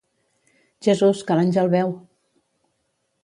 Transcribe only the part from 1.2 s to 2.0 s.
que l'àngel beu!